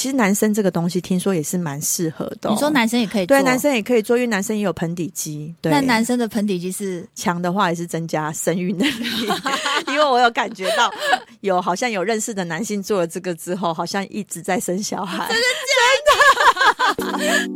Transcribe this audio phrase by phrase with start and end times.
[0.00, 2.48] 其实男生这个东西听说也是蛮适合的。
[2.48, 3.36] 你说男生也可以做？
[3.36, 5.54] 对，男生也可以做，因为男生也有盆底肌。
[5.60, 9.28] 对，那男生的盆底肌是强的话，也是增加生育能力。
[9.88, 10.90] 因为我有感觉到，
[11.42, 15.28] 有好像有认识的男性做了这个之后，好像一直在生小孩。
[15.28, 15.44] 真的
[16.96, 17.50] 假的？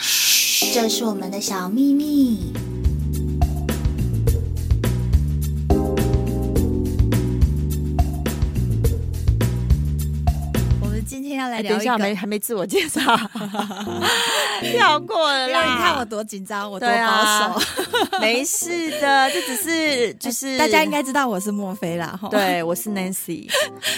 [0.00, 2.54] 嘘， 这是我们的小秘密。
[11.62, 13.00] 等一下没还没自我介绍，
[14.62, 15.62] 跳过了啦。
[15.64, 17.00] 你看我多紧张，我多保守。
[17.00, 17.62] 啊、
[18.20, 22.18] 没事的，这只是就是大家应该知道我是莫菲啦。
[22.30, 23.48] 对，我是 Nancy。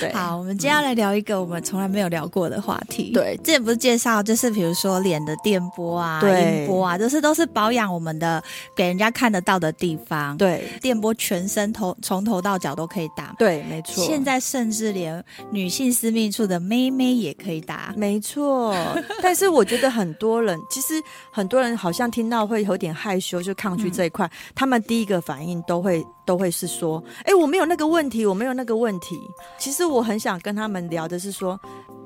[0.01, 3.13] 对，好，我们今天要来聊一个我们从来没有聊过的话题。
[3.13, 8.43] 对，之前不是介绍，就是比如说脸的电波啊、音波啊，就是都是保养我们的，
[8.77, 10.37] 给人家看得到的地方。
[10.37, 13.35] 对，电波全身头从头到脚都可以打。
[13.39, 14.05] 对，没错。
[14.05, 17.15] 现在甚至连女性私密处的妹妹。
[17.15, 18.75] 也可以打，没错。
[19.23, 20.95] 但是我觉得很多人，其实
[21.31, 24.27] 很多人好像听到会有点害羞，就抗拒这一块。
[24.27, 29.19] 嗯、他们第一个反应都会都会是说：“哎，我没有那个问题，我没有那个问题。”
[29.59, 31.59] 其实我很想跟他们聊的是说。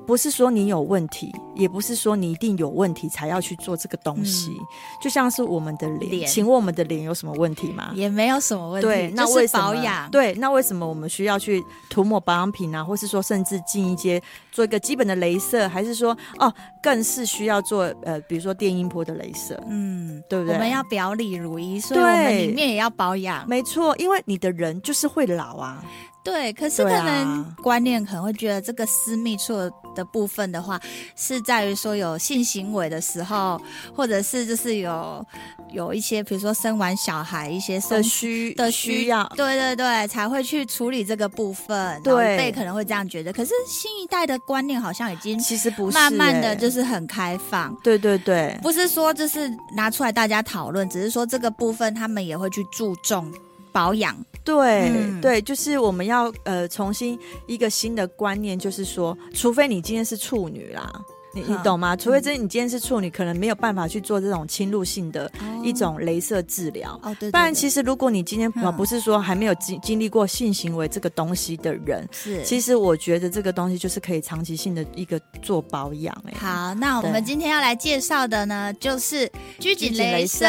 [0.05, 4.49] 不是说你有问题，也不是说你一定有问题才要去做这个东西。
[4.59, 4.65] 嗯、
[4.99, 7.91] 就像是我们的脸，脸请问我们的脸有什么问题吗？
[7.93, 8.87] 也没有什么问题。
[8.87, 9.67] 对，那为什么？
[9.67, 10.09] 保养。
[10.09, 12.83] 对，那为什么我们需要去涂抹保养品啊？
[12.83, 14.19] 或是说，甚至进一些
[14.51, 16.51] 做一个基本的镭射，还是说，哦，
[16.81, 19.63] 更是需要做呃，比如说电音波的镭射？
[19.69, 20.55] 嗯，对不对？
[20.55, 23.47] 我们要表里如一，所以我们里面也要保养。
[23.47, 25.83] 没错，因为你的人就是会老啊。
[26.21, 29.53] 对，可是可能观念可能会觉得这个私密处
[29.95, 30.79] 的部分的话，
[31.15, 33.59] 是在于说有性行为的时候，
[33.95, 35.25] 或者是就是有
[35.71, 41.99] 有一些，比如说生完小孩一些的需的需要，对对对，才会去处理这个部分。
[42.03, 43.31] 对，长辈可能会这样觉得。
[43.31, 47.73] 可是新一代的观念好像已经其实不是慢慢的就是很开放。
[47.81, 53.33] 对对对，不是说就是拿出来大家讨论，只是说这个部分他们也会去注重。
[53.71, 60.91] 保养，对、嗯、对，就是我们要呃重新一个新的观念，就是说，除非你今天是处女啦。
[61.33, 61.95] 你你懂吗？
[61.95, 65.31] 除非真你今天是处女，可能没有办法去做这种侵入性的
[65.63, 66.99] 一种镭射治疗。
[67.03, 67.29] 哦，对。
[67.31, 72.43] 不然其实如果你今天啊不是说还没有经经历过性行为这个东西的人，是。
[72.43, 76.15] 其实我觉得这个东西就是可以长期性的一个做保养。
[76.25, 80.45] 哎，好，那我们今天要来介绍的呢，就是拘谨镭射，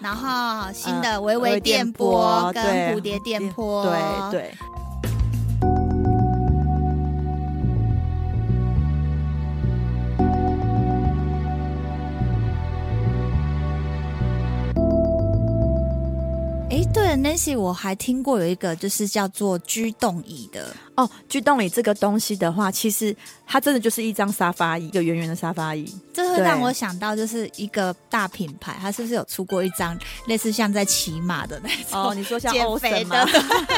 [0.00, 3.84] 然后新的微微电波跟蝴蝶电波，
[4.30, 4.54] 对对。
[17.06, 20.74] 对，Nancy，我还听过有一个，就是叫做居动椅的。
[20.96, 23.14] 哦，居动椅这个东西的话，其实
[23.46, 25.86] 它真的就是一张沙发椅，一个圆圆的沙发椅。
[26.12, 29.96] 这会让我想到，就是一个大品牌，它是不是有出过一张
[30.26, 32.02] 类似像在骑马的那种？
[32.02, 33.24] 哦，你说像欧森吗？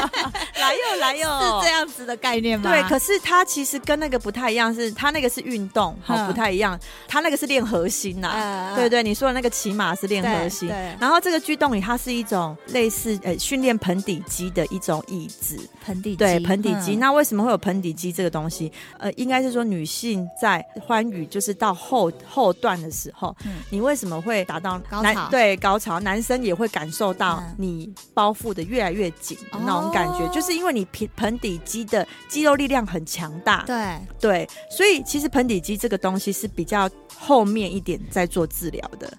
[0.55, 2.71] 来哟来哟，是这样子的概念吗？
[2.71, 6.79] 对，可是它其实跟那个不太一样，是它那个是运动，好、嗯、不太一样。
[7.07, 10.69] 它那个是练核心呐、啊，嗯、对对，你说的那个骑马是练核心。
[10.69, 16.95] 对，然后这个居动椅它是一种类似呃训练盆底肌的一种椅子，盆底肌对盆底肌。
[16.95, 18.71] 嗯、那为什么会有盆底肌这个东西？
[18.97, 25.29] 呃，应该是说女性在欢愉就是到后后段的时候，嗯、你为什么会达到高潮？
[25.29, 33.63] 对高潮，男生也会感受到你包覆的越来越紧的那种感觉，嗯、就是因为你盆盆底肌的肌肉力量很强大。
[33.65, 39.11] 对对，所以其实盆底肌这个东西是比较后面一点在做治疗的。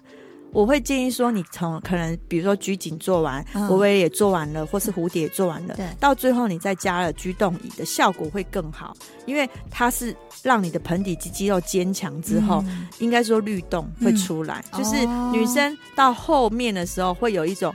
[0.51, 5.85] 我会建议说，你从可能比如说拘谨做完，微微、嗯、也做完了，或是蝴蝶也做完了，对。
[5.99, 8.95] 到最后你再加了居动椅的效果会更好，
[9.25, 17.73] 因为它是让你的盆底肌肌肉坚强之后，嗯、应该说律动会出来，嗯、就是女生到后面的时候会有一种。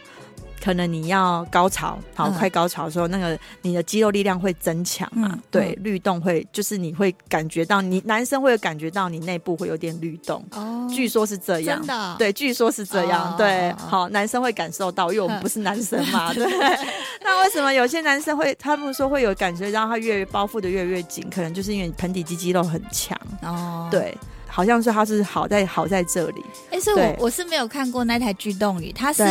[0.66, 5.38] 可能你要高潮，好，快高潮的时候，那个你的肌肉力量会增强嘛？
[5.48, 10.44] 对，律动会就是你会感觉到你男生会有感觉到你内部会有点律动。
[10.50, 16.44] 哦，据说是这样，真的，对，据说是这样，对，好，男生会感受到，因为我们不是男生嘛， 对。
[17.22, 23.16] 那为什么有些男生会他们说会有感觉，让他越包覆的越越紧，可能就是因为盆底肌肌肉很强。
[23.42, 24.12] 哦，对。
[24.48, 29.22] 好像是他是好在好在这里，哎、欸，所以我我是没有看过那台巨动鱼，它是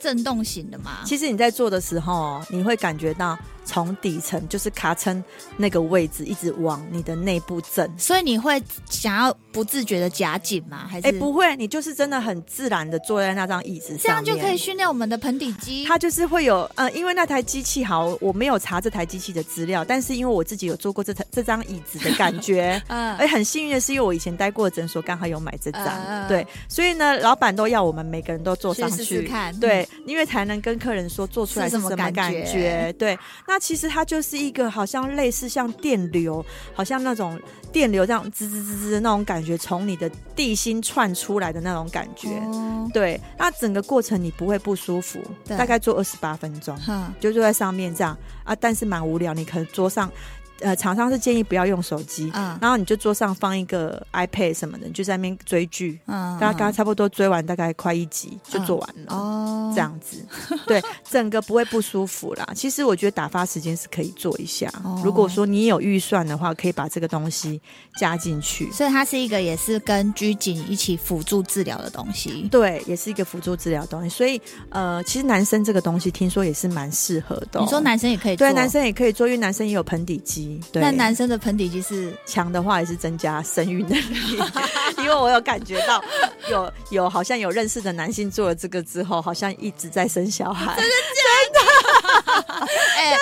[0.00, 0.98] 震动型的嘛？
[1.04, 3.38] 其实你在做的时候，你会感觉到。
[3.68, 5.22] 从底层就是卡撑
[5.58, 10.86] 那个位置，一直往你的内部震，所以你会想要不自觉的夹紧吗？
[10.90, 11.06] 还是？
[11.06, 15.84] 哎、欸，不会，你就是真的很自然的坐在那张椅子上，这样就可以训练我们的盆底肌。
[15.84, 33.57] 它就是会有，呃，因为那台机器好，我没有查这台机器的资料，但是因为我自己有坐过这台这张椅子的感觉， 嗯，而很幸运的是，因为我以前待过的诊所刚好有买这张，嗯、对，所以呢，老板都要我们每个人都坐上去试试看，对，因为才能跟客人说做出来是什么感觉，感觉对，那。
[33.58, 36.44] 其实它就是一个好像类似像电流，
[36.74, 37.40] 好像那种
[37.72, 42.38] 电流这样滋滋滋滋的那种感觉，从你的地心窜出来的那种感觉。
[42.40, 50.10] 哦、对，那整个过程你不会不舒服，大概做二十八分钟，哈就坐在上面这样啊，但是蛮无聊，你可能桌上。
[50.60, 60.24] 呃，厂商是建议不要用手机，嗯，然后你就桌上放一个 iPad 什么的，你就在那边追剧，嗯，大家差不多追完，大概快一集就做完了，哦，这样子，
[60.66, 62.46] 对，整个不会不舒服啦。
[62.54, 67.60] 其实我觉得打发时间是可以做一下，哦如果说你有预算的话，可以把这个东西
[67.96, 68.70] 加进去。
[68.72, 74.08] 所以它是一个也是跟拘谨一起辅助治疗的东西，对，也是一个辅助治疗东西。
[74.08, 74.40] 所以
[74.70, 77.60] 呃，其实男生这个东西听说也是蛮适合的。
[77.60, 80.47] 你说男生也可以做，对，男生也可以做，因为男生也有盆底肌。
[80.72, 84.38] 对，那男生的盆底肌是强的话，也是增加生育能力。
[84.98, 86.02] 因为我有感觉到
[86.50, 90.74] 有有好像有认识的男性做了这个之后，好像一直在生小孩。
[90.76, 91.22] 真的假
[91.54, 91.60] 的？
[92.96, 93.16] 哎，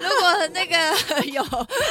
[0.00, 0.76] 如果那个
[1.30, 1.44] 有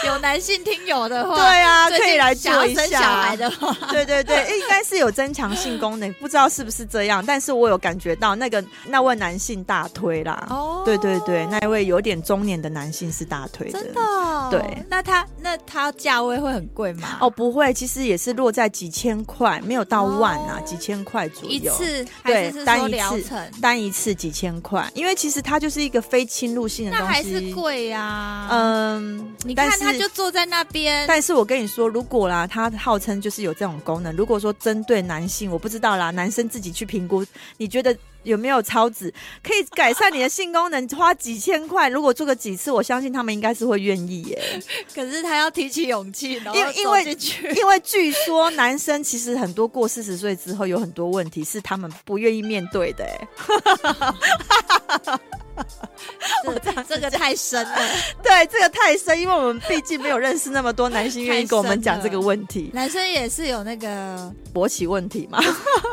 [0.05, 2.81] 有男性听友的话，对啊，可以来做一下。
[2.81, 10.47] 生小孩的话，对对对，应该是有增强性功能， 不知道是不是这样，但是我有感觉到那个那位男性大推啦。
[10.49, 14.01] 哦，对对对，那一位有点中年的男性是大推的，真的。
[14.49, 17.17] 对，那他那他价位会很贵吗？
[17.21, 21.49] 哦，不会，其实也是落在几千块，没有到万啊，几千块左右。
[21.49, 28.47] 一次，对，单一次，单一次几千块，因为其实它就是一个非侵入性的东西，那还是贵呀。
[28.49, 31.05] 嗯，你看他就坐在那边。
[31.07, 37.25] 但是我跟你说，如果啦，他号称就是有这种功能，如果说针对男性，我不知道啦，男生自己去评估，
[37.57, 37.95] 你觉得？
[38.23, 39.13] 有没有超值
[39.43, 40.87] 可以改善你的性功能？
[40.95, 44.61] 花几千块，如果做个几次，我相信他们应该是会愿意耶。
[44.93, 47.17] 可是他要提起勇气，因为因为
[47.55, 53.05] 因为据说男生其实很多过四十岁之后有很多问题是他们不愿意面对的。
[53.05, 53.27] 哎。
[56.45, 57.77] 我这这个太深了，
[58.23, 62.71] 对，这个太深，因为我们毕竟没有认识那么多男性愿意跟我们讲这个问题。
[62.73, 65.39] 男生也是有那个勃起问题嘛？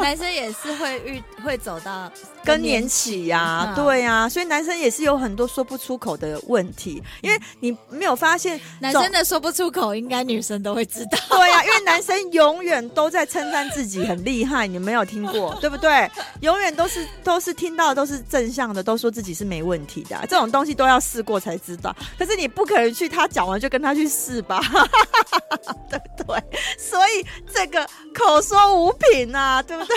[0.00, 2.10] 男生也是会遇会走到。
[2.20, 11.18] just 更年期呀，对呀，啊，所以男生也是有很多说不出口的问题，因为你没有发现，男生的说不出口，应该女生都会知道。
[11.28, 16.10] 对呀，啊，因为男生永远都在称赞自己很厉害，你没有听过，对不对？
[16.40, 21.94] 永远都是都是听到的都是正向的，都说自己是没问题的，啊，这种东西都要试过才知道。
[22.18, 24.60] 可是你不可能去他讲完就跟他去试吧，
[25.90, 26.42] 对不对？
[26.78, 29.96] 所以这个口说无凭啊，对不对？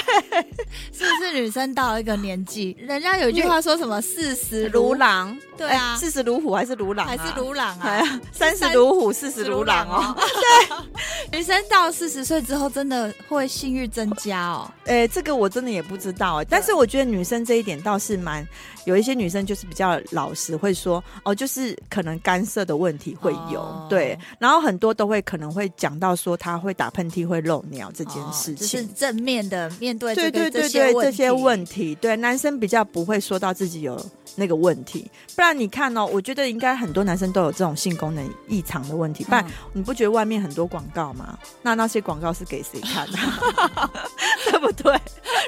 [0.91, 2.40] 是不是女生到一个年？
[2.77, 7.05] 人家有一句话说什么“四十如狼”，对啊，四十如虎还是如狼？
[7.07, 8.21] 还是如狼啊？
[8.31, 10.15] 三十如虎，四十如狼哦。
[10.17, 14.71] 对，女生到四十岁之后，真的会性欲增加哦。
[14.85, 16.43] 哎，这个我真的也不知道。
[16.45, 18.47] 但是我觉得女生这一点倒是蛮
[18.85, 30.61] 有一些女生就是比较老实，会说哦，就是可能干涉的问题会有对，然后很多都会可能会讲到说她会打喷嚏、会漏尿这件事情，就是正面的面对对对对对
[31.03, 32.11] 这些问题，对。
[32.21, 33.99] 男生比较不会说到自己有
[34.35, 39.23] 那个问题，不然你看哦，我觉得应该很多男生都有这种性功能异常的问题。
[39.25, 41.37] 不然你不觉得外面很多广告吗？
[41.61, 43.17] 那那些广告是给谁看的？
[44.49, 44.97] 对不对？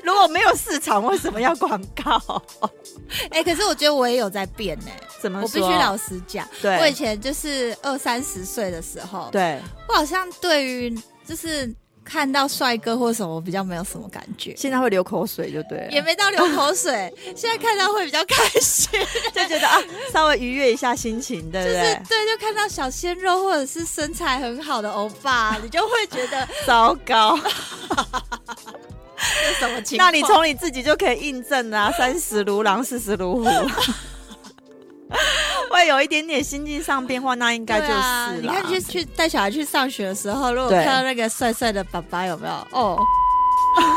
[0.03, 2.43] 如果没有市场，为什么要广告？
[3.29, 4.87] 哎、 欸，可是我觉得我也有在变呢。
[5.21, 5.61] 怎么说？
[5.61, 10.93] 我必须老实讲，对我以前就是二三十岁的时候，对我好像对于
[11.25, 11.73] 就是。
[12.03, 14.53] 看到帅哥或什么，比较没有什么感觉。
[14.57, 17.11] 现在会流口水，就对了，也没到流口水。
[17.35, 18.89] 现在看到会比较开心，
[19.33, 19.77] 就觉得啊，
[20.11, 21.73] 稍微愉悦一下心情，对不对？
[21.73, 27.37] 就是对，就看到小鲜肉或者是身材很好的欧巴， 你就会觉得糟糕。
[27.37, 27.43] 是
[29.59, 30.11] 什么情况？
[30.11, 33.49] 那你从你自己就可以印证啊，三十如狼，四十如虎。
[35.73, 42.53] 会有一点点心境上变化，那应该就是、啊、你看去去带小孩去上学的时候，如果看到那个帅帅的爸爸，有没有？
[42.71, 42.99] 哦，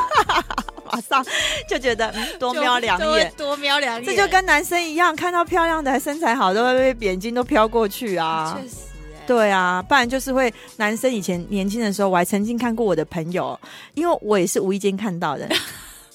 [0.91, 1.23] 马上
[1.69, 4.05] 就觉得、嗯、多瞄两眼，多瞄两眼。
[4.05, 8.59] 这就跟男生一样，看到漂亮的、身材好的，都会被眼睛都飘过去啊。
[8.59, 13.59] 确实、欸，对啊，不然就是会男生以前年轻的时候，我还曾经看过我的朋友，
[13.93, 15.47] 因为我也是无意间看到的。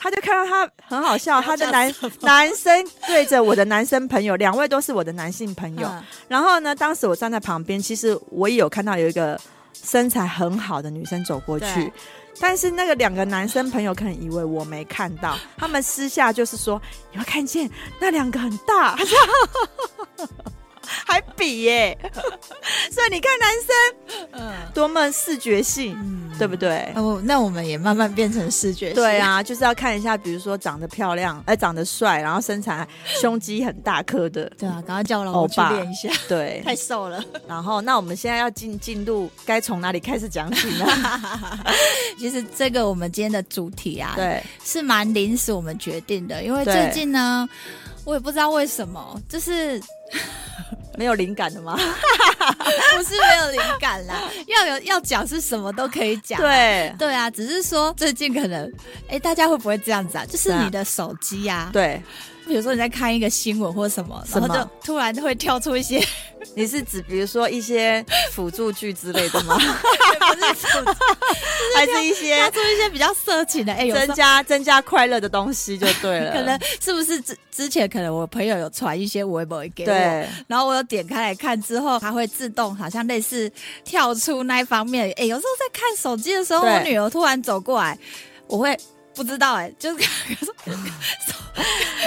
[0.02, 5.88] 他就看到他很好笑， 他的男男生对着我的男生朋友，两位都是我的男性朋友。
[5.94, 9.40] 嗯、然后呢，当时我站在旁边，其实我也有看到有一个
[9.84, 11.94] 身材很好的女生走过去，
[12.40, 16.82] 但是那个两个男生朋友可能以为我没看到， 他们私下就是说
[17.14, 18.98] ：“有没有看见那两个很大？”
[21.06, 21.98] 还比耶，
[22.92, 26.92] 所以你看男生，嗯，多么视觉性，嗯，对不对？
[26.96, 37.24] 哦，那我们也慢慢变成视觉性，对啊，就是要看一下，比如说长得漂亮，哎，长得帅，然后身材胸肌很大颗的，对啊，刚刚叫我老公去练一下，对， 太瘦了。
[37.48, 40.86] 然后，那我们现在要进进入，该从哪里开始讲起呢？
[42.18, 47.48] 其实这个我们今天的主题啊，对，是蛮临时我们决定的，因为最近呢，
[48.04, 49.82] 我也不知道为什么，就是。
[50.98, 51.76] 没有灵感的吗？
[51.78, 54.16] 不是没有灵感啦，
[54.48, 56.40] 要有要讲是什么都可以讲。
[56.40, 58.72] 对对啊，只是说最近可能，
[59.10, 60.26] 哎，大家会不会这样子啊？
[60.26, 62.02] 就是你的手机呀，对。
[62.52, 66.06] 比如说你在看一个新闻或什么，然后就突然会跳出一些，
[66.54, 69.56] 你是指比如说一些辅助剧之类的吗？
[70.20, 70.98] 不是辅助，
[71.78, 76.34] 还是一些跳出一些比较色情的，哎，增加增加快乐的东西就对了。
[76.34, 83.50] 可能是不是之之前可能我朋友有传一些微博给我，对，然后我有点开来看之后，它会自动好像类似
[83.86, 85.10] 跳出那一方面。
[85.16, 87.98] 哎，有时候在看手机的时候，我女儿突然走过来，
[88.48, 88.78] 我会。
[89.14, 90.04] 不知道哎、欸， 就是
[90.46, 90.54] 说，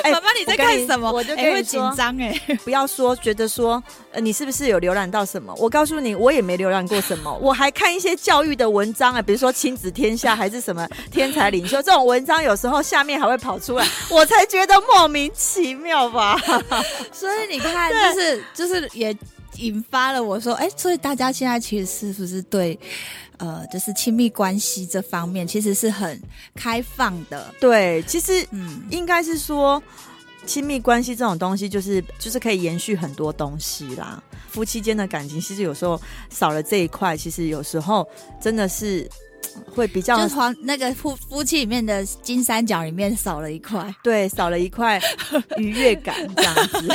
[0.02, 1.10] 哎，妈妈你在看什么？
[1.12, 2.32] 我就会紧张哎，
[2.64, 3.82] 不要说觉得说，
[4.12, 5.54] 呃，你是不是有浏览到什么？
[5.58, 16.38] 我告诉你，我也没浏览过什么， 我还看一些教育的文章啊，比如说亲子天下还是什么天才领袖这种文章，有时候下面还会跑出来，我才觉得莫名其妙吧。
[17.12, 19.14] 所以你看，就是就是也
[19.56, 22.78] 引发了我说，哎，所以大家现在其实是不是对？
[23.38, 26.20] 呃，就是亲密关系这方面，其实是很
[26.54, 27.52] 开放的。
[27.58, 29.82] 对，其实嗯，应该是说，
[30.46, 34.22] 亲密关系这种东西，就是就是可以延续很多东西啦。
[34.48, 38.08] 夫妻间的感情，其实有时候少了这一块，其实有时候
[38.40, 39.08] 真的是。
[39.74, 45.00] 会比较就那个夫夫妻里面的金三角里面少了一块，对，少了一块
[45.56, 46.88] 愉悦感这样子，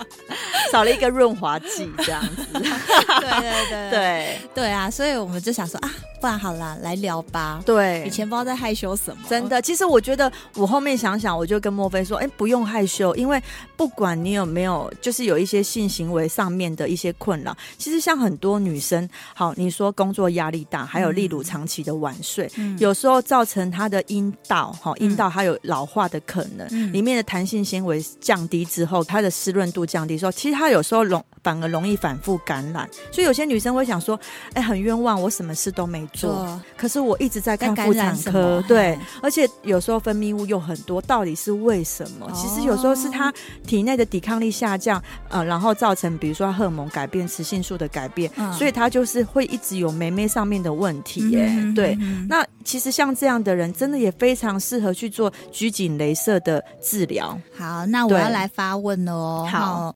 [0.70, 4.38] 少了一个润滑剂这样子，对对对对。
[4.54, 4.76] 对。
[4.76, 7.62] 啊，所以我们就想说啊，不然好啦，来聊吧。
[7.64, 9.62] 对，以前不知道在害羞什么，真的。
[9.62, 13.42] 其实我觉得我后面想想，我就跟莫菲说，哎，不用害羞，因为
[13.76, 21.96] 不管你有没有，就是有一些性行为上面的一些困扰，其实像很多女生，好，你说工作压力大，还有例如长期的。
[21.96, 34.14] 晚睡，嗯、有时候造成他的阴道，哈，阴道它有老化的可能，嗯、里面的弹性纤维降低之后，它的湿润度降低，说其实它有时候容反而容易反复感染，所以有些女生会想说，
[34.52, 42.26] 哎、欸，很冤枉，我什么事都没做，可是我一直在看妇产科，对，而且有时候分泌物又很多，到底是为什么？
[42.26, 43.32] 哦、其实有时候是他
[43.66, 51.96] 体内的抵抗力下降，呃，然后造成比如说荷尔蒙改变、雌性素的改变，嗯、所以他就是会一直有妹妹上面的问题耶，嗯、对。
[52.00, 57.38] 嗯、那其实像这样的人，真的也非常适合去做拘谨镭射的治疗。
[57.56, 59.48] 好，那我要来发问了哦。
[59.50, 59.94] 好，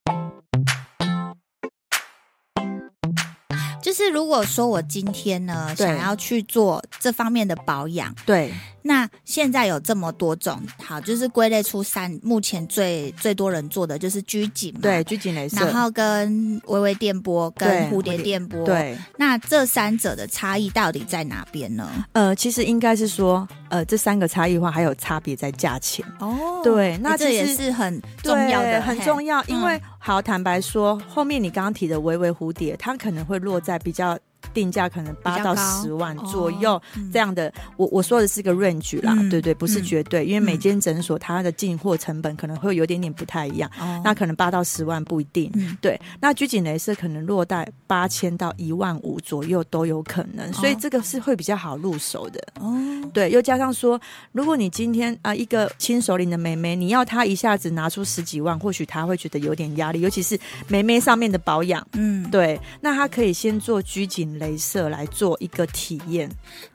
[3.82, 8.52] 就是如果说我今天呢，想要去做这方面的保养，对。
[8.82, 22.06] 那现在有这么多种，好，就是归类出三，目前最最多人做的就是拘谨嘛，对，拘谨镭射，然后跟微微电波跟蝴蝶电波，对，那这三者的差异到底在哪边呢？
[22.12, 34.18] 呃，其实应该是说，呃，这三个差异化还有差别在价钱哦，对，那这也是很重要的，很重要，因为、嗯、好坦白说，后面你刚刚提的微微蝴蝶，它可能会落在比较。
[34.52, 36.80] 定价可能八到十万左右
[37.12, 52.74] 这样的，我我说的是个 range 啦，嗯、对对，不是绝对，嗯、因为每间诊所它的进货成本可能会有点点不太一样，哦、那可能八到十万不一定，嗯、对，那拘谨镭射可能落在八千到一万五左右都有可能，哦、所以这个是会比较好入手的，哦，
[53.12, 54.00] 对，又加上说，
[54.32, 64.06] 如果你今天啊、呃、一个亲手领的妹妹，你要她一下子拿出十几万，或许她会觉得有点压力，尤其是妹妹上面的保养，嗯，对，那她可以先做居
[64.38, 64.60] 镭。
[64.60, 66.30] 射来做一个体验，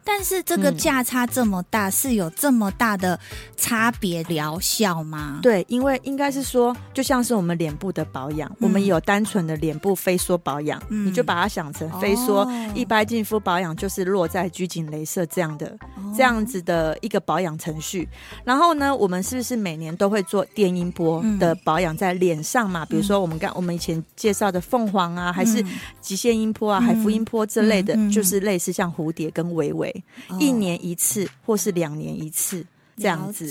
[0.05, 3.19] 但是这个价差这么大，嗯、是有这么大的
[3.57, 5.39] 差别疗效吗？
[5.41, 18.07] 对，因为应该是说，就像是我们脸部的保养，嗯、我们有单纯的脸部飞梭保养，嗯、你就把它想成飞梭，哦、一般净肤保养就是落在拘谨镭射这样的、哦、这样子的一个保养程序。
[18.43, 22.83] 然后呢，我们是不是每年都会做电音波的保养在脸上嘛？
[22.83, 25.65] 嗯、比如说我们刚我们以前介绍的凤凰啊，嗯、还是
[25.99, 29.94] 极限音波啊，嗯、海福音波之类的，就是类似像蝴蝶跟微微。
[30.39, 32.65] 一年一次，或是两年一次。
[32.97, 33.45] 这样子，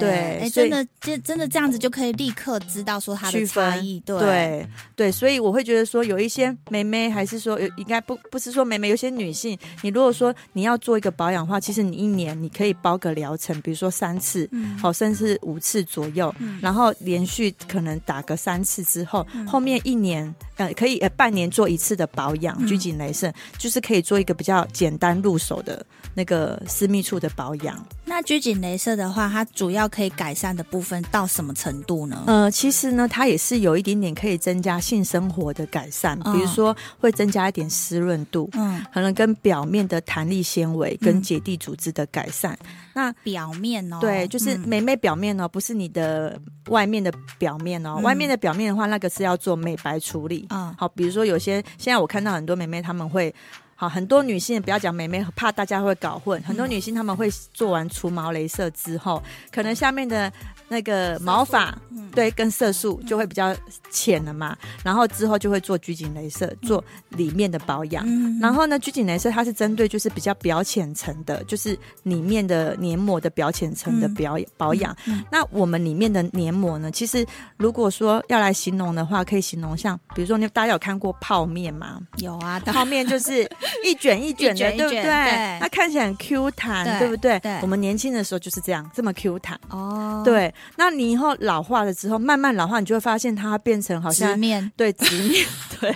[0.00, 14.48] 对，哎，真的，就真的这样子就可以立刻知道说它的差异，对，对，对，所以我会觉得说，有一些妹妹，还是说有应该不不是说妹妹，有些女性，你如果说你要做一个保养的话，其实你一年你可以包个疗程，比如说三次，
[14.80, 25.84] 好，甚至五次左右，然后连续可能打个三次之后，后面一年呃可以呃半年做一次的保养，拘谨雷射就是可以做一个比较简单入手的
[26.18, 27.86] 那个私密处的保养。
[28.04, 32.24] 那拘谨镭射的话，它主要可以改善的部分到什么程度呢？
[32.26, 42.58] 呃，其实呢，它也是有一点点可以增加性生活的改善，比如说会增加一点湿润度，嗯，可能跟表面的弹力纤维跟结缔组织的改善。
[42.64, 50.46] 嗯、那表面哦，对，就是美眉表面哦，不是你的外面的表面哦，嗯、外面的表面的话，那个是要做美白处理。
[50.50, 53.32] 嗯，好，比如说有些现在我看到很多美眉他们会。
[53.80, 56.42] 好，很多女性不要讲美眉，怕大家会搞混。
[56.42, 60.32] 很多女性她们会做完除毛镭射之后，可能下面的。
[60.68, 63.54] 那个毛发，嗯、对，跟色素就会比较
[63.90, 64.56] 浅了嘛。
[64.62, 68.04] 嗯、然后之后就会做拘谨镭射，嗯、做里面的保养。
[68.06, 74.94] 嗯、然后呢，拘谨镭射它是针对就是比较表浅层的，就是里面的黏膜的表浅层的表保养。
[75.30, 81.98] 那我们里面的黏膜呢，其实如果说要来形容的话，可以形容像，比如说你大家有看过泡面吗？
[82.18, 83.48] 有啊， 泡面就是
[83.84, 85.02] 一卷一卷的，卷卷对不对？
[85.02, 87.38] 对，它看起来很 Q 弹，对，对不对？
[87.40, 89.58] 对，我们年轻的时候就是这样，这么 Q 弹。
[89.70, 90.52] 哦，对。
[90.76, 95.46] 那你以后老化了之后，慢慢老化，你就会发现它变成好像直面，对，直面，
[95.80, 95.94] 对，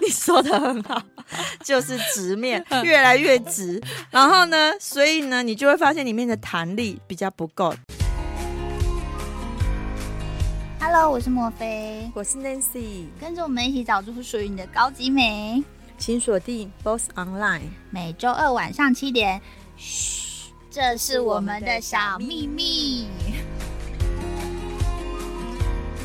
[0.00, 1.02] 你说的很好，
[1.62, 3.82] 就是直面 越来越直。
[4.10, 7.74] 然后呢，所以呢，你就会发现里面的弹力比较不够。
[10.80, 15.64] Hello，我是莫菲，我是 Nancy，跟着我们一起找出属于你的高级美，
[15.98, 19.40] 请锁定 Boss Online，每周二晚上七点。
[19.76, 23.03] 嘘，这是我们的小秘密。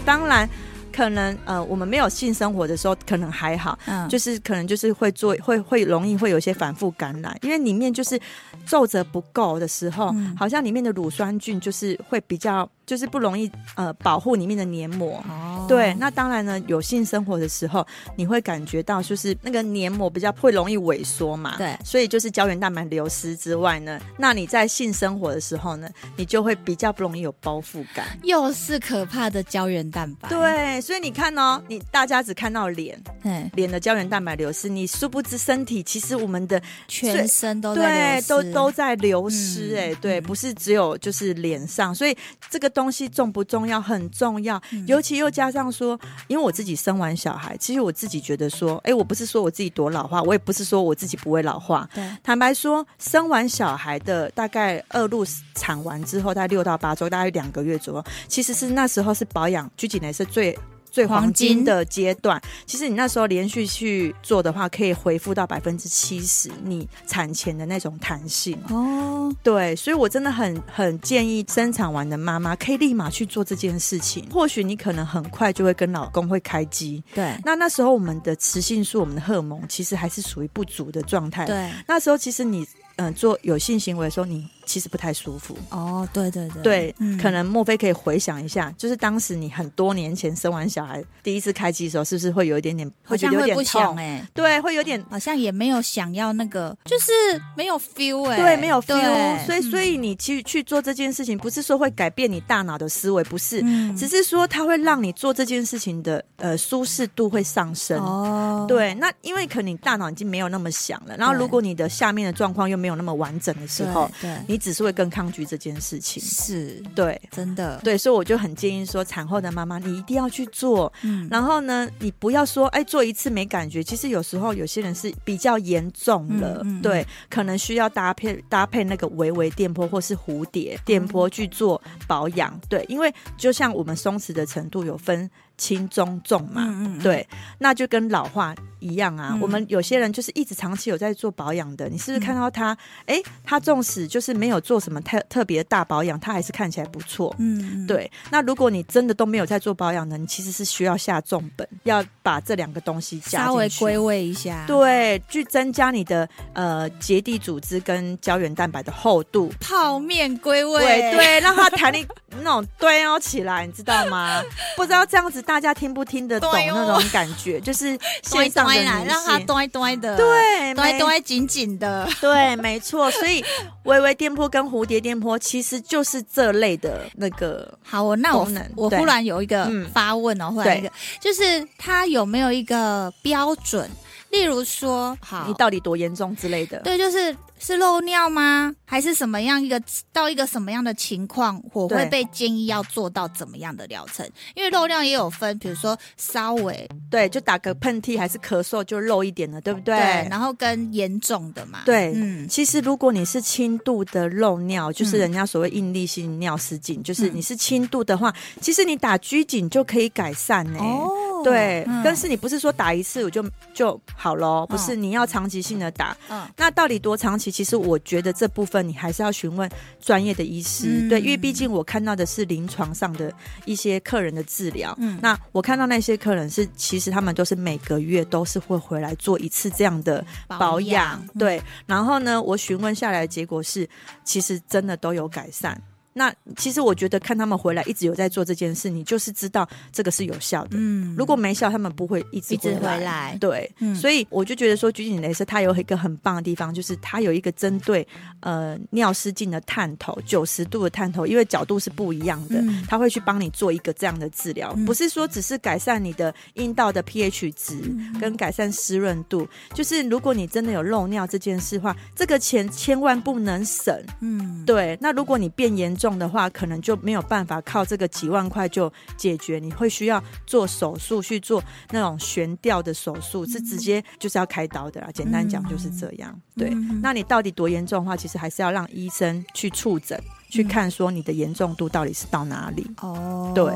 [0.06, 0.50] 当然，
[0.92, 8.20] 可能呃，我们没有性生活的时候，可能还好，嗯，就是可能就是会做，会会容易会有一些反复感染，因为里面就是
[8.66, 12.70] 皱褶不够的时候，嗯，好像里面的乳酸菌就是会比较。
[12.90, 15.24] 就是不容易呃保护里面的黏膜。
[15.30, 42.18] 哦，对，那当然呢，有性生活的时候，你会感觉到就是那个黏膜比较会容易萎缩嘛，对，所以就是胶原蛋白流失之外呢，那你在性生活的时候呢，你就会比较不容易有包覆感，又是可怕的胶原蛋白，对，所以你看哦，你大家只看到脸，嗯，脸的胶原蛋白流失，你殊不知身体其实我们的全身都在流失，对，都都在流失，哎，对，不是只有就是脸上，所以
[42.50, 42.79] 这个。
[42.80, 43.82] 东西重不重要？
[43.82, 51.90] 很重要，尤其又加上说，因为我自己生完小孩，其实我自己觉得说，哎，我不是说我自己多老化，我也不是说我自己不会老化。
[51.94, 60.58] 对，坦白说，生完小孩的大概二路产完之后，大概六到八周，大概两个月左右，其实是那时候是保养居紧雷射最。
[60.92, 69.34] 最黄金的阶段，其实你那时候连续去做的话，可以恢复到百分之七十你产前的那种弹性哦。
[69.44, 74.28] 对，所以我真的很很建议生产完的妈妈可以立马去做这件事情。
[74.32, 77.04] 或许你可能很快就会跟老公会开机。
[77.14, 81.46] 对，那那时候我们的雌性素、我们的荷尔蒙其实还是属于不足的状态。
[81.46, 82.62] 对，那时候其实你
[82.96, 84.48] 嗯、呃、做有性行为的时候，你。
[84.70, 85.58] 其实不太舒服。
[85.72, 93.98] 哦，对对对，对，嗯、可能莫非可以回想一下，就是当时你很多年前生完小孩第一次开机的时候，是不是会有一点点，会觉得有点痛？
[93.98, 94.28] 哎、欸？
[94.32, 97.12] 对，会有点，好像也没有想要那个，就是
[97.58, 108.00] 没有 feel 哎、欸，对，没有 feel，所以所以你去去做这件事情，不是说会改变你大脑的思维，不是，嗯、只是说它会让你做这件事情的呃舒适度会上升。
[108.00, 108.66] 哦。
[108.68, 114.38] 对，那因为可能你大脑已经没有那么想了，然后如果你的下面的状况又没有那么完整的时候，对，对。
[114.48, 115.40] 你只是会更抗拒。
[115.50, 120.92] 这件事情是对，真的对，所以我就很建议说，产后的妈妈你一定要去做。
[121.02, 123.82] 嗯，然后呢，你不要说哎，做一次没感觉。
[123.82, 132.54] 其实有时候有些人是比较严重了，嗯嗯、对，可能需要搭配搭配那个微微电波或是蝴蝶电波去做保养。
[132.54, 139.30] 嗯、对，因为就像我们松弛的程度有分轻中重嘛，嗯嗯对，那就跟老化一样啊。
[139.34, 142.78] 嗯、我们有些人就是一直长期有在做保养的，你是不是看到他？
[143.06, 147.36] 哎、嗯，他纵使就是没有做什么特特别的大保养，他还是看起来不错。
[147.40, 148.10] 嗯，对。
[148.30, 159.52] 那如果你真的都没有在做保养的，你其实是需要下重本，要把这两个东西加稍微归位一下，对，去增加你的呃结缔组织跟胶原蛋白的厚度。
[159.60, 162.06] 泡面归位，对对，让它弹力
[162.42, 164.42] 那种堆哦起来，你知道吗？
[164.76, 167.60] 不知道这样子大家听不听得懂那种感觉？
[167.60, 173.10] 就是 线上让它端端的，对，端端紧紧的， 对，没错。
[173.12, 173.44] 所以
[173.84, 177.78] 微微颠簸跟蝴蝶颠簸其实就是这类的那个。
[177.84, 183.90] 好，我那我我忽然有一个发问哦，忽然一个，就是它有没有一个标准？
[184.30, 186.80] 例如说，好，你到底多严重之类的？
[186.80, 187.36] 对，就是。
[187.62, 188.74] 是漏尿吗？
[188.86, 194.26] 还是什么样一个到一个什么样的情况，我会被建议要做到怎么样的疗程？
[194.56, 199.94] 因为漏尿也有分，比如说稍微对，就打个喷嚏还是咳嗽就漏一点了，对不对？
[199.94, 201.82] 对，然后跟严重的嘛。
[201.86, 210.80] 对，嗯，其实如果你是轻度的漏尿，就是人家所谓应力性尿失禁，就是你是轻度的话，其实你打拘谨就可以改善呢。
[210.80, 211.12] 哦。
[211.44, 216.16] 对，嗯、但是你不是说打一次我就就好咯，不是，你要长期性的打。
[216.30, 217.52] 嗯，那到底多长期？
[217.52, 220.88] 其实我觉得这部分你还是要询问专业的医师。
[221.04, 223.34] 嗯、对，因为毕竟我看到的是临床上的
[223.66, 224.96] 一些客人的治疗。
[225.00, 230.60] 嗯，那我看到那些客人是，其实他们都是每个月都是会回来做一次这样的保养。
[230.60, 233.88] 保养对，然后呢，我询问下来的结果是，
[234.24, 235.80] 其实真的都有改善。
[236.14, 240.72] 那其实我觉得看他们回来一直有在做这件事，你就是知道这个是有效的。
[240.74, 242.54] 嗯，如果没效，他们不会一直。
[242.54, 243.38] 一直回来。
[243.40, 248.06] 对，嗯、所以我就觉得说，菊锦雷射它有一个很棒的地方，就是它有一个针对
[248.42, 257.80] 呃尿失禁的探头，九十度的探头，因为角度是不一样的，它、嗯、会去帮你做一个这样的治疗，嗯、不是说只是改善你的阴道的 pH 值
[258.20, 263.96] 跟改善湿润度，就是如果你真的有漏尿这件事的话，这个钱千万不能省。
[264.22, 264.98] 嗯，对。
[265.00, 275.10] 那如果你变严重，的话，可能就没有办法靠这个几万块就解决，你会需要做手术去做那种悬吊的手术，嗯、是直接就是要开刀的啦。
[275.14, 276.32] 简单讲就是这样。
[276.32, 280.18] 嗯、对，嗯、那你到底多严重的话，其实还是要让医生去触诊，
[280.50, 282.90] 去看说你的严重度到底是到哪里。
[283.02, 283.74] 哦，对，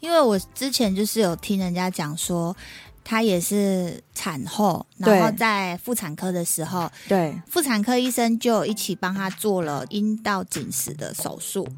[0.00, 2.54] 因为我之前就是有听人家讲说。
[3.04, 11.68] 她也是产后，然后在妇产科的时候，对，妇产科医生就一起帮她做了阴道紧实的手术，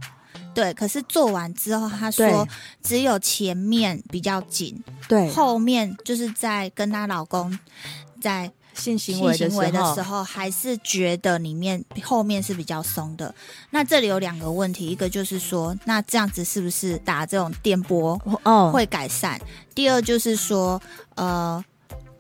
[0.55, 0.73] 对。
[0.73, 2.47] 可是做完之后，她说
[2.83, 7.59] 只有前面比较紧，对，后面就是在跟她老公
[8.21, 8.51] 在。
[8.77, 9.37] 性行为
[9.71, 13.35] 的时候，还是觉得里面后面是比较松的。
[13.71, 19.39] 那这里有两个问题，一个就是说，那这样子是不是打这种电波哦会改善？
[19.39, 19.43] 哦、
[19.75, 20.81] 第二就是说，
[21.15, 21.65] 呃，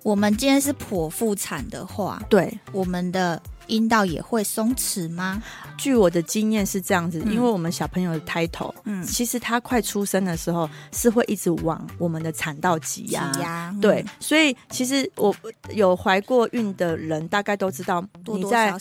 [0.03, 3.41] 我们今天是剖腹产的话，对我们的。
[3.67, 5.43] 阴道也会松弛吗？
[5.77, 15.35] 据我的经验是这样子，嗯、因为我们小朋友的胎头，嗯，其实他快出生的时候是会一直往我们的产道挤压，挤压，嗯、对，所以其实我
[15.75, 18.75] 有怀过孕的人大概都知道，你在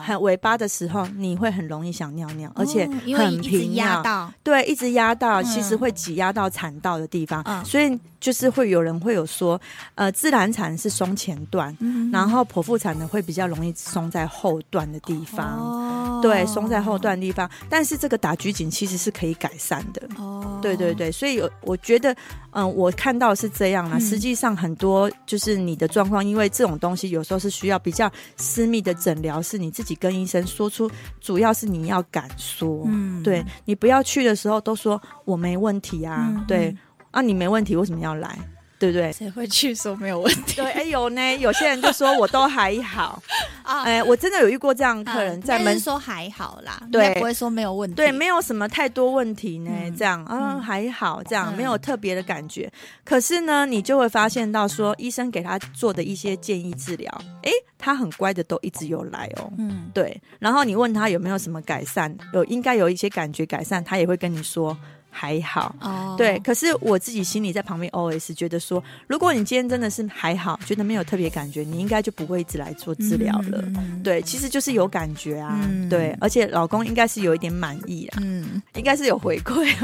[0.00, 9.60] 很尾巴的时候，你会很容易想尿尿，而且很频尿，对，一直压到，其实会挤压到产道的地方，嗯、所以就是会有人会有说，
[9.96, 14.28] 呃，自然产是松前段，嗯、然后剖腹产呢会比较容易松在。
[14.38, 20.06] 后段的地方，哦、对，松在后段的地方，但是这个打菊颈其实是可以改善的。
[20.16, 22.14] 哦，对对对，所以有我觉得，
[22.50, 23.96] 嗯，我看到是这样啦。
[23.96, 30.88] 嗯、实际上很多就是你的状况，因为这种东西有时候是需要比较私密的诊疗，是你自己跟医生说出，
[31.20, 36.76] 主要是你要敢说，嗯，对，你不要去的时候都说我没问题啊，嗯、对，
[37.10, 38.38] 啊，你没问题为什么要来？
[38.80, 39.10] 对不对？
[39.10, 40.54] 谁会去说没有问题？
[40.54, 43.20] 对，哎有呢，有些人就说我都还好
[43.64, 52.70] 啊，哎，我真的有遇过这样的客人，在门说还好啦，对，不会说没有问题，对，没有什么太多问题呢，这样啊还好，这样没有特别的感觉。
[53.04, 60.22] 可是呢，你就会发现到说，医生给他做的一些建议治疗，哎，他很乖的，都一直有来哦，嗯，对。
[60.38, 64.78] 然后你问他有没有什么改善，有应该有一些感觉改善，他也会跟你说。
[65.10, 66.16] 还好，oh.
[66.16, 66.38] 对。
[66.40, 73.62] 可是我自己心里在旁边 OS 觉得说，如果你今天真的是还好，觉得没有特别感觉，你应该就不会一直来做治疗了。
[73.62, 74.02] Mm hmm.
[74.02, 75.58] 对，其实就是有感觉啊。
[75.60, 75.90] Mm hmm.
[75.90, 78.62] 对，而且老公应该是有一点满意啊，嗯、mm，hmm.
[78.78, 79.74] 应该是有回馈。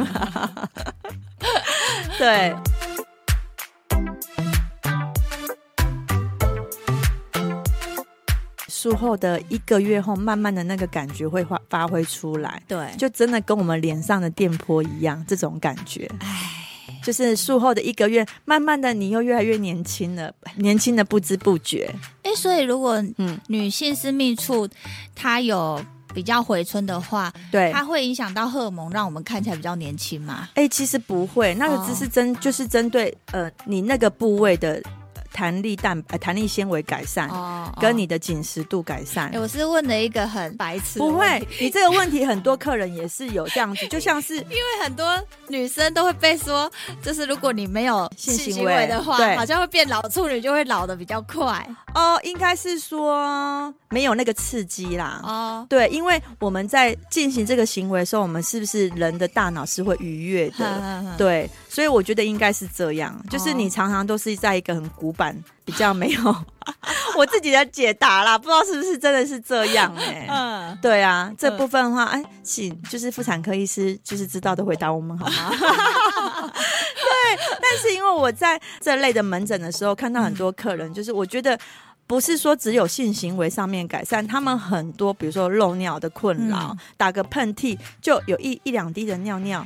[2.19, 2.55] 对。
[8.85, 16.07] 术后的一个月后，慢慢的那个感觉会发发挥出来，对，就真的跟我们脸上的电波一样，这种感觉。
[16.21, 16.29] 唉，
[17.03, 21.91] 就是术后的一个月，慢慢的你又越来越年轻了，年轻的不知不觉。
[22.25, 24.69] 哎、欸，所以如果嗯女性私密处
[25.15, 30.47] 它有比较回春的话，对，它会影响到荷尔蒙，让我们看起来比较年轻吗？
[30.57, 34.83] 哎、欸，其实不会，那个只是针、哦，就是针对呃你那个部位的。
[35.35, 39.29] 弹力蛋白弹力纤维改善，哦，跟你的紧实度改善。
[39.31, 46.71] 欸、我是问了一个很白痴，不会，你这个问题很多客人也是有这样子， 就像是因为很多女生都会被说，
[47.03, 51.67] 就是如果你没有性行为的话，好像会变老处女，就会老的比较快。
[51.97, 55.21] 哦，应该是说没有那个刺激啦。
[55.25, 60.65] 哦，对，因为我们在进行这个行为的时候，我们是不是人的大脑是会愉悦的？
[60.65, 65.24] 呵呵呵对，所以我觉得应该是这样，就是你常常都是在一个很古板。
[65.65, 66.37] 比较没有
[67.17, 70.29] 我自己的解答啦，不知道是不是真的是这样哎、欸。
[70.29, 75.51] 嗯，对啊，这部分的话，哎，请就是妇产科医师就是知道的回答我们好吗？
[75.55, 81.59] 对，但是因为我在这类的门诊的时候，看到很多客人，就是我觉得
[82.07, 89.65] 不是说只有性行为上面改善，他们很多比如说漏尿的困扰、嗯，打个喷嚏就有一一两滴的尿尿。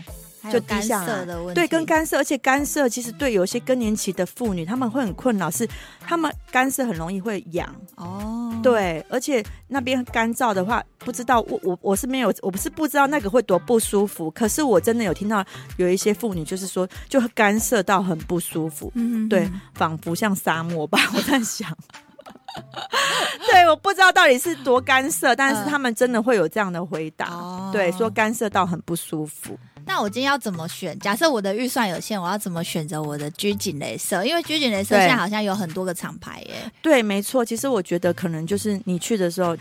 [0.53, 5.69] 就干涩的问题，对，跟干涩，而且干涩其实对有些更年期的妇女，她们会很困扰，是
[6.01, 15.45] 她们干涩很容易会痒哦，对，而且那边干燥的话，不知道我我我是没有，我不是不知道那个会多不舒服，可是我真的有听到
[15.77, 21.77] 有一些妇女就是说，就干涩到很不舒服，嗯嗯，对，仿佛像沙漠吧，我在想，
[23.51, 29.59] 对，我不知道到底是多干涩，但是他们真的会有这样的回答，哦、对，说干涩到很不舒服。
[29.89, 30.97] 那我今天要怎么选？
[31.01, 34.25] 假设我的预算有限，我要怎么选择我的拘谨镭射？
[34.25, 36.71] 因为拘谨镭射现在好像有很多个厂牌耶。
[36.81, 37.45] 对，没错。
[37.45, 39.57] 其实我觉得可能就是你去的时候。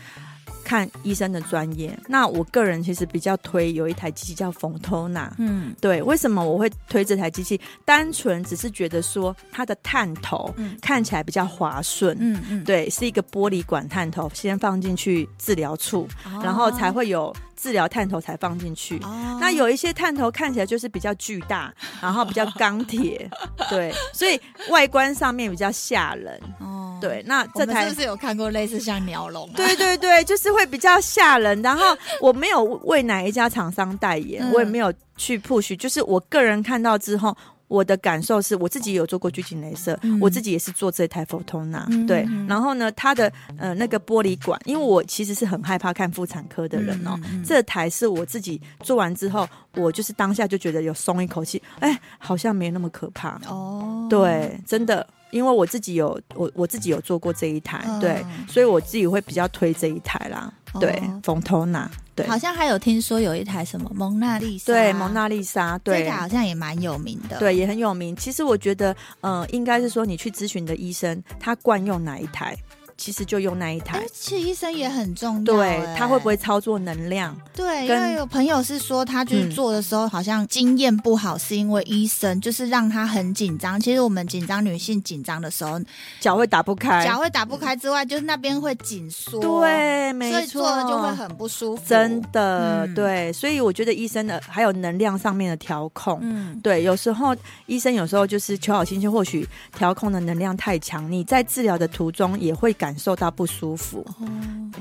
[0.68, 7.58] 看医生的专业，那我个人其实比较推有一台机器叫 Fontona，嗯，对，为什么我会推这台机器？
[7.86, 19.38] 单纯只是觉得说它的探头看起来比较滑顺，嗯嗯，对，是一个玻璃管探头，先放进去治疗处，哦，然后才会有治疗探头才放进去，哦。
[19.40, 23.26] 那有一些探头看起来就是比较巨大， 然后比较钢铁，
[23.70, 26.38] 对，所以外观上面比较吓人。
[26.58, 26.84] 哦。
[27.00, 29.48] 对，那这台是不是有看过类似像鸟笼？
[29.54, 31.60] 对对对，就是会比较吓人。
[31.62, 31.84] 然后
[32.20, 42.06] 我没有为哪一家厂商代言，嗯，我也没有去 push，就是我个人看到之后，我的感受是我自己有做过居紧雷射，嗯，我自己也是做这台 Fotona，嗯。
[42.06, 54.06] 对，然后呢，它的呃那个玻璃管，因为我其实是很害怕看妇产科的人哦，嗯，这台是我自己做完之后，我就是当下就觉得有松一口气，哎，好像没那么可怕哦。
[54.08, 55.06] 对，真的。
[55.30, 60.52] 因为我自己有我我自己有做过这一台，嗯，对，所以我自己会比较推这一台啦。
[60.72, 68.14] 哦，对，冯头娜，对，好像还有听说有一台什么蒙娜丽莎，对，蒙娜丽莎，对，这台好像也蛮有名的，对，也很有名。
[68.16, 72.54] 其实我觉得，嗯，呃，应该是说你去咨询的医生，他惯用哪一台。
[72.98, 75.42] 其实就用那一台，而且医生也很重要。
[75.44, 77.34] 对，他会不会操作能量？
[77.54, 83.80] 对，因为有朋友是说他就是做的时候好像经验不好，是因为医生就是让他很紧张。
[83.80, 85.80] 其实我们紧张女性紧张的时候，
[86.18, 89.40] 脚会打不开，脚会打不开之外，就是那边会紧缩。
[89.40, 91.82] 对，没错，所以做了就会很不舒服。
[91.86, 97.32] 真的，嗯、对，所以我觉得医生的还有能量上面的调控，嗯，对，有时候
[97.66, 102.87] 医生有时候就是求好心切，或许调控的能量太强，你在治疗的途中也会感。
[102.88, 104.02] 感受到不舒服。
[104.18, 104.26] 哦，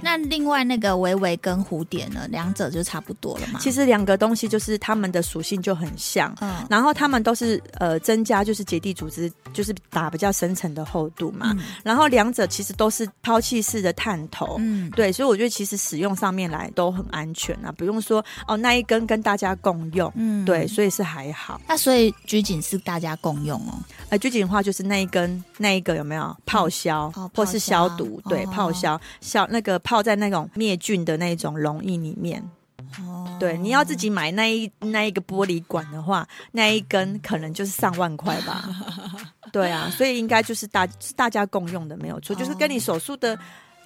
[0.01, 2.25] 那另外那个维维跟蝴蝶呢？
[2.29, 3.59] 两者就差不多了嘛？
[3.59, 11.53] 其实两个东西就是它们的属性就很像，嗯，然后它们都是呃增加就是结缔组织，就是打比较深层的厚度嘛。
[11.57, 21.59] 嗯，然后两者其实都是抛弃式的探头，嗯，对，所以我觉得其实使用上面来都很安全啊，不用说哦那一根跟大家共用，嗯，对，所以是还好。
[21.67, 23.73] 那所以拘谨是大家共用哦？
[24.07, 27.96] 呃，拘谨的话就是那一根那一个有没有泡消，嗯，或是消毒？
[28.29, 32.43] 对，泡消消那个泡在那种灭菌的那种溶液里面。
[32.99, 38.69] 哦，对，你要自己买那一那一个玻璃管的话，那一根可能就是上万块吧。
[39.51, 43.37] 对啊，所以应该就是大是大家共用的没有错，就是跟你手术的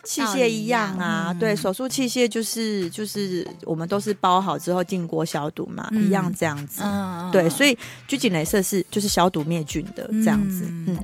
[0.03, 1.27] 器械一样啊。
[1.29, 6.81] 嗯、对，手术器械就是就是我们都是包好之后进锅消毒嘛、嗯，一样这样子。
[6.83, 10.65] 嗯、对，所以拘谨镭射是就是消毒灭菌的这样子。
[10.67, 10.97] 嗯。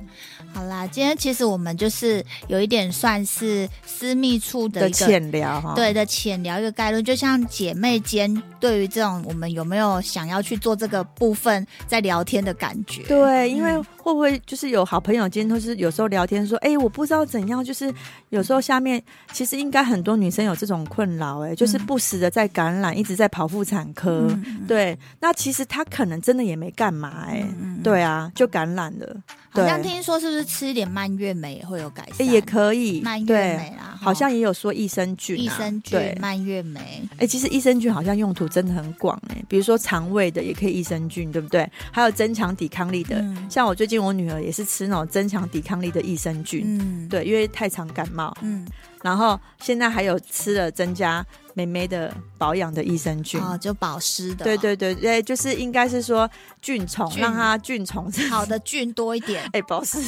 [0.54, 13.02] 嗯好啦，今天其实我们就是有一点算是私密处的一个浅聊哈，对的浅聊一个概论，就像姐妹间对于这种我们有没有想要去做这个部分在聊天的感觉？
[13.04, 17.92] 对，因为会不会就是有好朋友今天都是有时候聊天说，哎、欸，我不知道怎样，就是
[18.30, 27.46] 有时候下面其实应该很多女生有这种困扰，哎，就是不时的在感染，一直在跑妇产科、嗯，对，那其实她可能真的也没干嘛，哎。
[27.84, 29.16] 对啊，就感染了。
[29.62, 32.26] 好像听说是不是吃一点蔓越莓也会有改善？
[32.26, 36.80] 欸、也可以，蔓越莓啦，好像也有说益生菌、啊，益生菌，对，蔓越莓。
[37.12, 41.68] 哎、欸，其实益生菌好像用途真的很广哎、欸，比如说肠胃的也可以益生菌，对不对？
[41.90, 48.66] 还有增强抵抗力的，嗯、像我最近我女儿也是吃那种增强抵抗力的益生菌，嗯，对，因为太常感冒，嗯。
[49.00, 51.24] 然后现在还有吃了增加
[51.58, 54.44] 妹妹的保养的益生菌哦，就保湿的。
[54.44, 56.30] 对对对对，就是应该是说
[56.62, 59.42] 菌虫，让它菌虫好的菌多一点。
[59.52, 59.98] 哎，保湿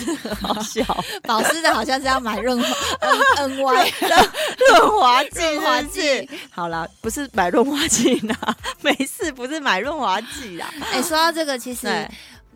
[0.41, 0.85] 好小，
[1.27, 2.69] 保湿的好像是要买润滑
[3.01, 4.31] N N Y 的
[4.69, 6.31] 润滑剂，润滑剂。
[6.51, 8.37] 好了，不是买润滑剂啦，
[8.81, 10.73] 没事，不是买润滑剂啦。
[10.93, 12.09] 哎，说到这个，其实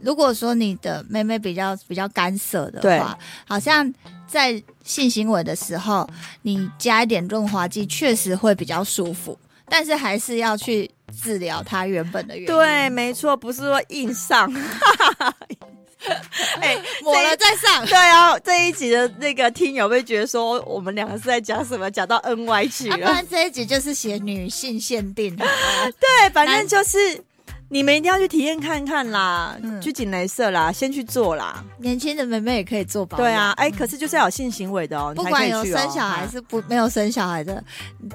[0.04, 3.92] 如果说你的妹妹比较比较干涩的话，好像。
[4.26, 6.08] 在性行为的时候，
[6.42, 9.38] 你加一点润滑剂，确实会比较舒服，
[9.68, 10.90] 但是还是要去
[11.22, 12.46] 治疗它原本的原因。
[12.46, 14.52] 对，没错，不是说硬上。
[16.60, 17.86] 哎、欸，抹了再上。
[17.86, 21.88] 对啊，这一集的那个听友会觉得说，我们两个是在讲什么？
[21.88, 22.96] 讲到 N Y 去了。
[22.96, 25.36] 啊、不然这一集就是写女性限定。
[25.36, 27.22] 对，反正就是。
[27.74, 31.64] 你们一定要去体验看看啦，嗯、去景雷射啦，先去做啦。
[31.78, 33.26] 年轻的妹妹也可以做保养。
[33.26, 37.60] 对啊，哎、欸，可是就是要有性行为的哦，不管有生小孩是不没有生小孩的，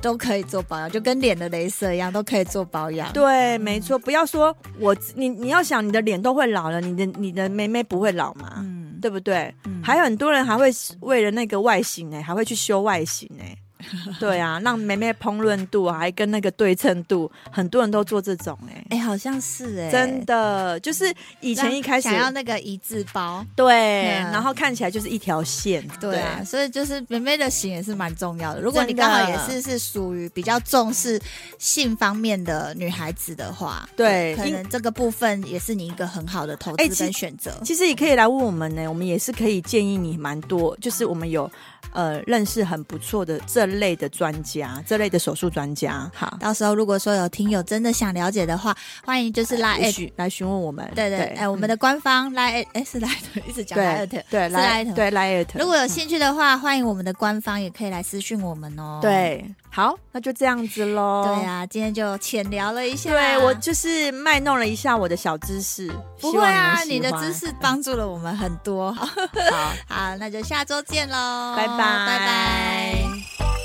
[0.01, 3.11] 都可以做保养，就跟脸的雷射一样，都可以做保养。
[3.11, 8.53] 对，没错，不要说我你你要想你的脸都会老了，你的你的妹妹不会老嘛？
[8.59, 9.53] 嗯，对不对？
[9.65, 13.57] 嗯、还有很多人还会为了那个外形哎，还会去修外形哎。
[14.19, 28.61] 对啊，让妹妹烹饪度还跟那个对称度，很多人都做这种哎、欸，哎、欸，好像是哎、欸，真的，就是以前一开始想要那个一字包，对，嗯、然后看起来就是一条线，对所以就是妹妹的型也是蛮重要的。
[28.61, 31.19] 如果你刚好也是是属于比较重视
[31.57, 37.61] 性方面的女孩子的话，对，可能这个部分也是你一个很好的投资跟选择、欸。
[37.63, 41.49] 其实也可以来问我们呢，我们也是可以建议你蛮多，就是我们有。
[41.93, 46.09] 呃，认识很不错的这类的专家，这类的手术专家。
[46.13, 49.79] 好，到时候如果说有听友真的想了解的话，欢迎就是来
[50.15, 50.89] 来询问我们。
[50.95, 55.59] 对对，哎，我们的官方来，哎，是来的，一直讲来特，对，来的，对来特。
[55.59, 58.99] 如果有兴趣的话，欢迎我们的官方也可以来私讯我们哦。
[59.01, 61.23] 对，好，那就这样子喽。
[61.25, 65.89] 对啊，今天就浅聊了一下，对我就是卖弄了一下我的小知识。
[66.19, 68.91] 不会啊，你的知识帮助了我们很多。
[68.93, 69.05] 好，
[69.87, 71.77] 好，那就下周见喽，拜拜。
[71.77, 73.58] 拜拜。